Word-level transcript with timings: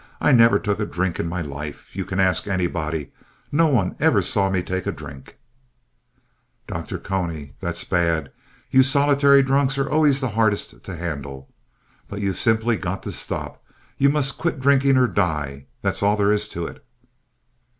I 0.19 0.31
never 0.31 0.57
took 0.57 0.79
a 0.79 0.85
drink 0.87 1.19
in 1.19 1.27
my 1.29 1.43
life. 1.43 1.95
You 1.95 2.05
can 2.05 2.19
ask 2.19 2.47
anybody. 2.47 3.11
Nobody 3.51 3.95
ever 3.99 4.23
saw 4.23 4.49
me 4.49 4.63
take 4.63 4.87
a 4.87 4.91
drink. 4.91 5.37
DR. 6.65 6.97
CONY 6.97 7.53
That's 7.59 7.83
bad. 7.83 8.31
You 8.71 8.81
solitary 8.81 9.43
drunkards 9.43 9.77
are 9.77 9.87
always 9.87 10.19
the 10.19 10.29
hardest 10.29 10.83
to 10.85 10.95
handle. 10.95 11.49
But 12.07 12.19
you've 12.19 12.39
simply 12.39 12.77
got 12.77 13.03
to 13.03 13.11
stop. 13.11 13.63
You 13.99 14.09
must 14.09 14.39
quit 14.39 14.59
drinking 14.59 14.97
or 14.97 15.05
die, 15.07 15.67
that's 15.83 16.01
all 16.01 16.17
there 16.17 16.31
is 16.31 16.49
to 16.49 16.65
it. 16.65 16.83